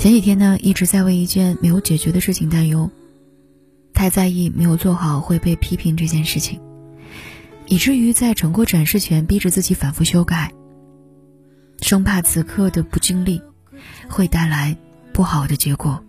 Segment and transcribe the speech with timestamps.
[0.00, 2.90] 前几天呢，一直在为一件没有解决的事情担忧，
[3.92, 6.58] 太在意没有做好会被批评这件事情，
[7.66, 10.54] 以至于在成果展示前逼着自己反复修改，
[11.82, 13.42] 生怕此刻的不经历
[14.08, 14.74] 会带来
[15.12, 16.02] 不好的结果。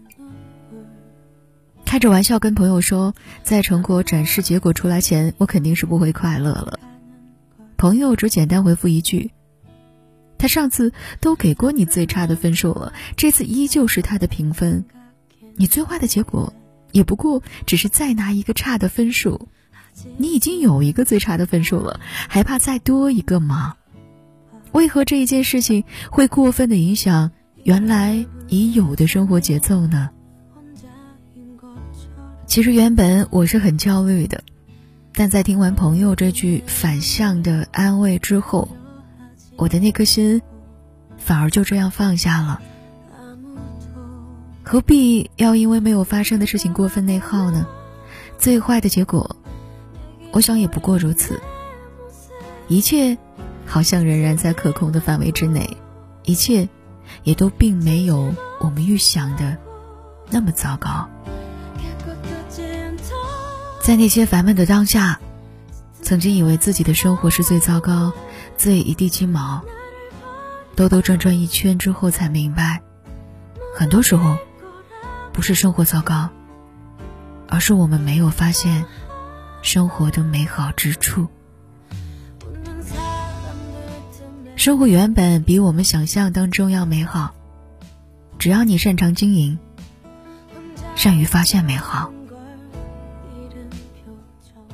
[1.83, 3.13] 开着玩笑跟朋友说，
[3.43, 6.79] 在成果展示结果出来前，我肯定是不会快乐了。
[7.75, 9.31] 朋友只简单回复一句。
[10.41, 14.85] 他上次都给过你最差的分数了，这次依旧是他的评分。
[15.55, 16.51] 你最坏的结果，
[16.91, 19.49] 也不过只是再拿一个差的分数。
[20.17, 23.75] 你已经有一个最差的分数了，还怕再多一个吗？
[24.71, 27.29] 为何这一件事情会过分的影响
[27.61, 30.09] 原来已有的生活节奏呢？
[32.47, 34.43] 其实原本我是很焦虑的，
[35.13, 38.67] 但在听完朋友这句反向的安慰之后。
[39.61, 40.41] 我的那颗心，
[41.19, 42.59] 反而就这样放下了。
[44.63, 47.67] 何必要因为没有发生的事情过分内耗呢？
[48.39, 49.35] 最坏的结果，
[50.31, 51.39] 我想也不过如此。
[52.69, 53.15] 一切
[53.67, 55.77] 好像仍然在可控的范围之内，
[56.23, 56.67] 一切
[57.21, 59.55] 也都并没有我们预想的
[60.31, 61.07] 那么糟糕。
[63.79, 65.19] 在那些烦闷的当下，
[66.01, 68.11] 曾经以为自己的生活是最糟糕。
[68.61, 69.63] 最一地鸡毛，
[70.75, 72.83] 兜兜转转一圈之后，才明白，
[73.75, 74.37] 很多时候
[75.33, 76.29] 不是生活糟糕，
[77.47, 78.85] 而是我们没有发现
[79.63, 81.27] 生活的美好之处。
[84.55, 87.33] 生活原本比我们想象当中要美好，
[88.37, 89.57] 只要你擅长经营，
[90.95, 92.13] 善于发现美好。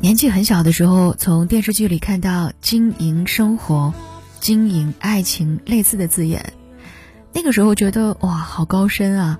[0.07, 3.93] 年纪很小的时候，从电视剧里看到“经营生活
[4.39, 6.53] ”“经营爱情”类似的字眼，
[7.33, 9.37] 那个时候觉得哇，好高深啊！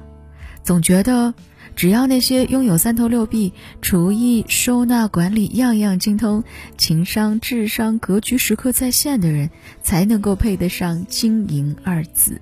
[0.65, 1.33] 总觉得
[1.77, 6.43] 只要那些拥有三头六臂、厨艺、收纳、管理样样精通、
[6.77, 9.49] 情商、智商、格局时刻在线的人，
[9.81, 12.41] 才能够配得上“经营”二字。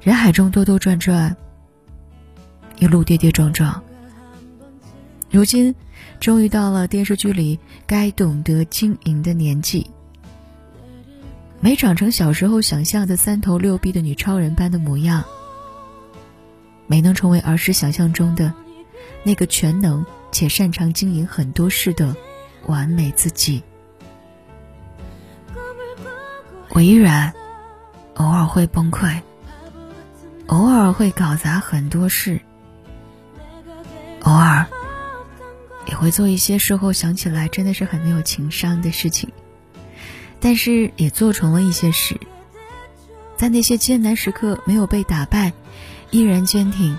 [0.00, 1.36] 人海中兜兜转转，
[2.78, 3.84] 一路跌跌撞撞。
[5.32, 5.74] 如今，
[6.20, 9.90] 终于到了电视剧里该懂得经营的年纪。
[11.58, 15.24] 没长成小时候想象的三头六臂的女超人般的模样，
[16.86, 18.52] 没能成为儿时想象中的
[19.22, 22.14] 那个全能且擅长经营很多事的
[22.66, 23.62] 完美自己。
[26.68, 27.32] 我依然
[28.16, 29.18] 偶尔会崩溃，
[30.48, 32.38] 偶尔会搞砸很多事，
[34.24, 34.66] 偶尔。
[35.86, 39.30] 也会做一些事后想起来真的是很没有情商的事情，
[40.40, 42.18] 但是也做成了一些事，
[43.36, 45.52] 在那些艰难时刻没有被打败，
[46.10, 46.96] 依然坚挺，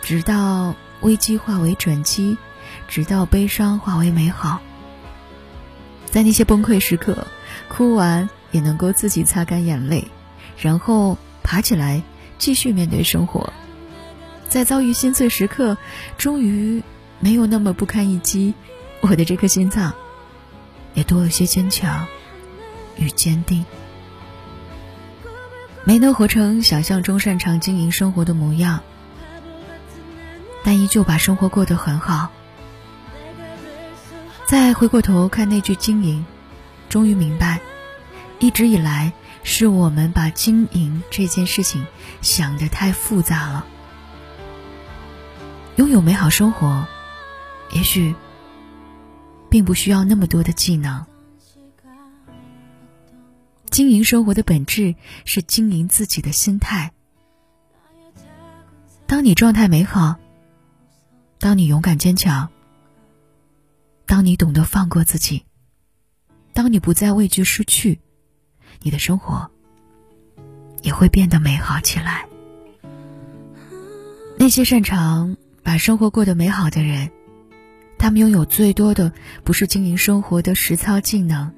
[0.00, 2.38] 直到危机化为转机，
[2.88, 4.60] 直到悲伤化为美好。
[6.10, 7.26] 在那些崩溃时刻，
[7.68, 10.08] 哭完也能够自己擦干眼泪，
[10.58, 12.02] 然后爬起来
[12.38, 13.52] 继续面对生活。
[14.48, 15.76] 在遭遇心碎时刻，
[16.16, 16.82] 终于。
[17.22, 18.52] 没有那么不堪一击，
[19.00, 19.94] 我的这颗心脏
[20.92, 22.04] 也多了些坚强
[22.96, 23.64] 与坚定。
[25.84, 28.80] 没能活成想象中擅长经营生活的模样，
[30.64, 32.28] 但依旧把生活过得很好。
[34.44, 36.26] 再回过头看那句经营，
[36.88, 37.60] 终于明白，
[38.40, 39.12] 一直以来
[39.44, 41.86] 是我们把经营这件事情
[42.20, 43.64] 想得太复杂了。
[45.76, 46.84] 拥有美好生活。
[47.72, 48.14] 也许，
[49.50, 51.04] 并不需要那么多的技能。
[53.70, 54.94] 经营生活的本质
[55.24, 56.92] 是经营自己的心态。
[59.06, 60.16] 当你状态美好，
[61.38, 62.50] 当你勇敢坚强，
[64.04, 65.44] 当你懂得放过自己，
[66.52, 68.00] 当你不再畏惧失去，
[68.82, 69.50] 你的生活
[70.82, 72.26] 也会变得美好起来。
[74.38, 77.10] 那些擅长把生活过得美好的人。
[78.02, 79.12] 他们拥有最多的
[79.44, 81.52] 不是经营生活的实操技能，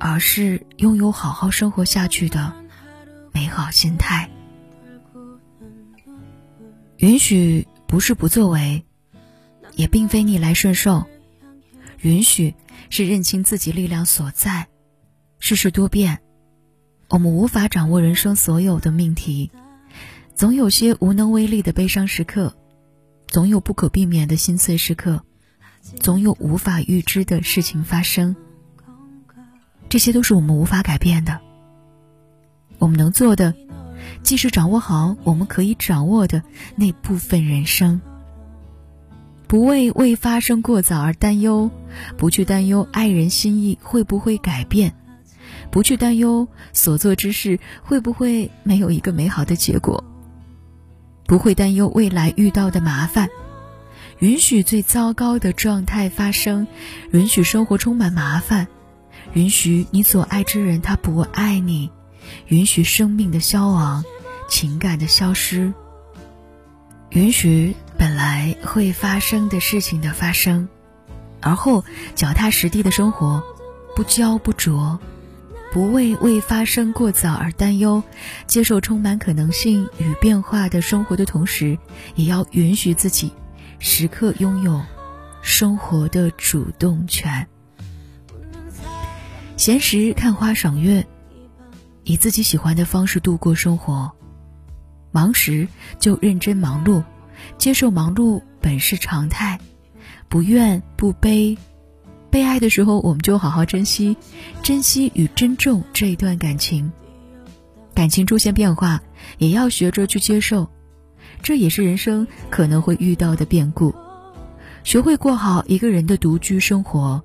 [0.00, 2.52] 而是拥有好好生活下去的
[3.30, 4.28] 美好心态。
[6.96, 8.84] 允许不是不作为，
[9.76, 11.04] 也并非逆来顺受。
[12.00, 12.56] 允许
[12.90, 14.66] 是认清自己力量所在。
[15.38, 16.22] 世事多变，
[17.08, 19.52] 我们无法掌握人生所有的命题，
[20.34, 22.52] 总有些无能为力的悲伤时刻，
[23.28, 25.24] 总有不可避免的心碎时刻。
[25.82, 28.36] 总有无法预知的事情发生，
[29.88, 31.40] 这些都是我们无法改变的。
[32.78, 33.54] 我们能做的，
[34.22, 36.42] 既是掌握好我们可以掌握的
[36.76, 38.00] 那部分人生。
[39.46, 41.70] 不为未发生过早而担忧，
[42.16, 44.94] 不去担忧爱人心意会不会改变，
[45.70, 50.02] 不去担忧所做之事会不会没有一个美好的结果，
[51.26, 53.28] 不会担忧未来遇到的麻烦，
[54.22, 56.68] 允许最糟糕的状态发生，
[57.10, 58.68] 允许生活充满麻烦，
[59.32, 61.90] 允许你所爱之人他不爱你，
[62.46, 64.04] 允许生命的消亡，
[64.48, 65.74] 情感的消失，
[67.10, 67.74] 允许。
[67.98, 70.68] 本来会发生的事情的发生，
[71.40, 71.84] 而后
[72.16, 73.44] 脚踏实地的生活，
[73.94, 74.98] 不骄不拙，
[75.72, 78.02] 不为未发生过早而担忧，
[78.48, 81.78] 接受充满可能性与变化的生活的同时，
[82.16, 83.32] 也要允许自己
[83.84, 84.80] 时刻拥有
[85.42, 87.44] 生活的主动权。
[89.56, 91.04] 闲时看花赏月，
[92.04, 94.08] 以自己喜欢的方式度过生活；
[95.10, 95.66] 忙时
[95.98, 97.02] 就认真忙碌。
[97.58, 99.58] 接受忙碌本是常态，
[100.28, 101.58] 不怨不悲，
[102.30, 104.16] 被爱的时候我们就好好珍惜，
[104.62, 106.92] 珍惜与珍重这一段感情。
[107.94, 109.02] 感情出现变化，
[109.38, 110.70] 也要学着去接受，
[111.42, 113.94] 这也是人生可能会遇到的变故。
[114.84, 117.22] 学会过好一个人的独居生活，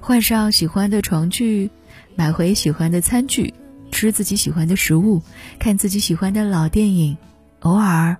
[0.00, 1.70] 换上喜欢的床具，
[2.14, 3.54] 买回喜欢的餐具，
[3.90, 5.22] 吃自己喜欢的食物，
[5.58, 7.16] 看自己喜欢的老电影，
[7.60, 8.16] 偶尔。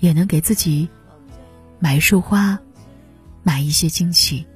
[0.00, 0.88] 也能给自己
[1.80, 2.60] 买一束花，
[3.42, 4.46] 买一些惊喜。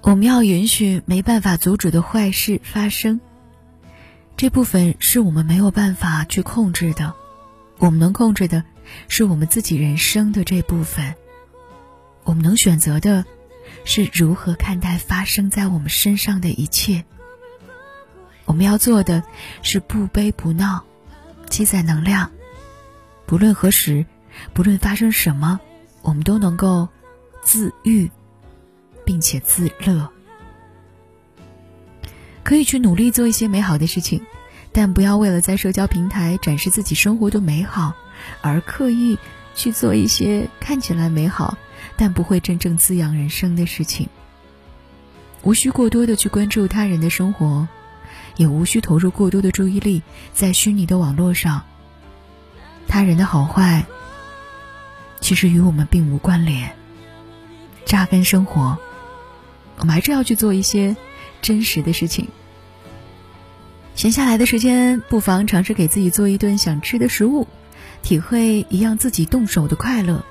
[0.00, 3.20] 我们要允许没办法阻止的坏事发生，
[4.38, 7.12] 这部分是我们没有办法去控制的。
[7.78, 8.64] 我们能控制的，
[9.08, 11.14] 是我们自己人生的这部分。
[12.24, 13.24] 我们能选择的，
[13.84, 17.04] 是如何看待发生在我们身上的一切。
[18.44, 19.22] 我们要做的
[19.62, 20.84] 是不悲不闹，
[21.48, 22.30] 积攒能量。
[23.26, 24.04] 不论何时，
[24.52, 25.60] 不论发生什么，
[26.02, 26.88] 我们都能够
[27.42, 28.10] 自愈，
[29.04, 30.10] 并且自乐。
[32.42, 34.24] 可以去努力做一些美好的事情，
[34.72, 37.94] 但不要为了在社交平台展示自己生活的美好，
[38.42, 39.18] 而刻意
[39.54, 41.58] 去做一些看起来美好
[41.96, 44.08] 但不会真正滋养人生的事情。
[45.42, 47.66] 无需过多的去关注他人的生活，
[48.36, 51.62] 也无需投入过多的注意力在虚拟的网络上。
[52.86, 53.86] 他人的好坏，
[55.20, 56.74] 其实与我们并无关联。
[57.84, 58.78] 扎根生活，
[59.78, 60.96] 我们还是要去做一些
[61.40, 62.28] 真实的事情。
[63.98, 67.48] 闲下来的时间，不妨尝试给自己做一顿想吃的食物，
[68.00, 70.24] 体会一样自己动手的快乐。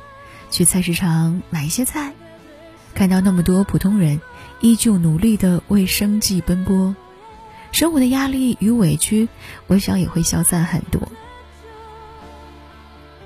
[0.49, 2.13] 去菜市场买一些菜，
[2.93, 4.21] 看到那么多普通人
[4.61, 6.95] 依旧努力的为生计奔波，
[7.73, 9.27] 生活的压力与委屈，
[9.67, 11.11] 我想也会消散很多。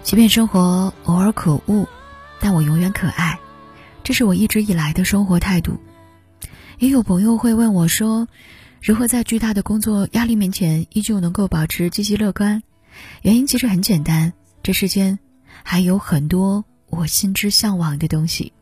[0.01, 1.87] 即便生活偶尔可恶，
[2.39, 3.37] 但我永远可爱，
[4.03, 5.79] 这是我一直以来的生活态度。
[6.79, 8.27] 也有朋友会问我说
[8.81, 12.63] ：“如何在巨大的工作压力面前依旧能够保持积极乐观？”
[13.21, 14.33] 原因其实很简单，
[14.63, 15.19] 这世间
[15.63, 18.53] 还有很多我心之向往的东西。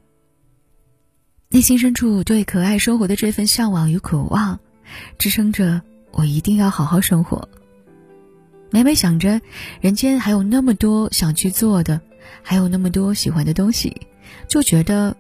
[1.50, 4.60] 内心深处对可爱生活的这份向往与渴望，
[5.18, 5.81] 支撑着
[6.12, 7.50] 我一定要好好生活。
[8.69, 9.42] 每每想着，
[9.81, 12.02] 人间还有那么多想去做的，
[12.44, 14.06] 还有那么多喜欢的东西，
[14.47, 15.18] 就觉得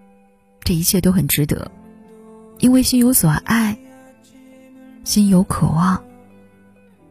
[0.63, 1.71] 这一切都很值得。
[2.59, 3.79] 因为心有所爱，
[5.09, 6.03] 心有渴望，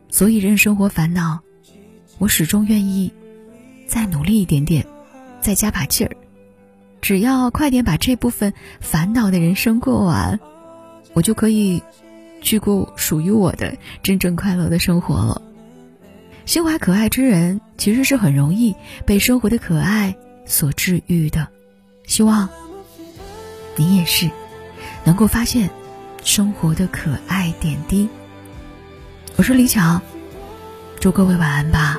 [0.09, 1.41] 所以任生活烦恼，
[2.19, 3.13] 我始终愿意
[3.89, 4.87] 再努力一点点，
[5.41, 6.17] 再加把劲儿。
[7.01, 10.39] 只要快点把这部分烦恼的人生过完，
[11.13, 11.83] 我就可以
[12.41, 15.43] 去过属于我的真正快乐的生活了。
[16.47, 18.77] 心怀可爱之人，其实是很容易
[19.07, 20.15] 被生活的可爱
[20.47, 21.49] 所治愈的。
[22.07, 22.49] 希望
[23.75, 24.31] 你也是
[25.03, 25.69] 能够发现
[26.29, 28.07] 生活的可爱点滴。
[29.37, 29.99] 我是李巧，
[31.01, 31.99] 祝各位晚安吧。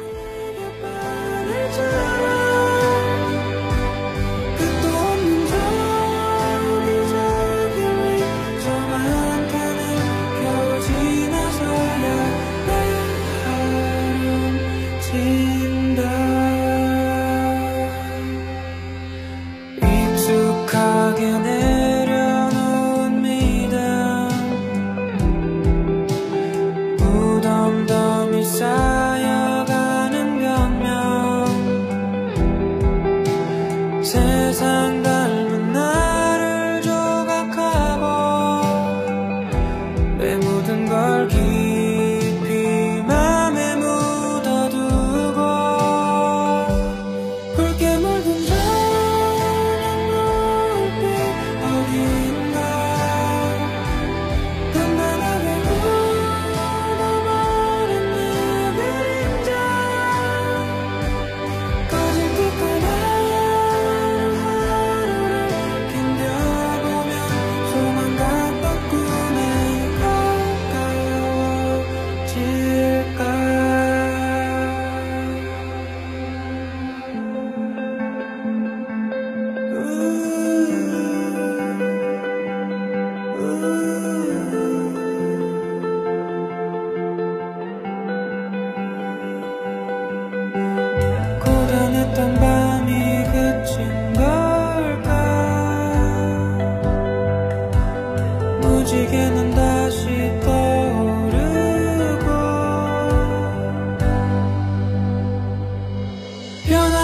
[106.69, 106.98] you're the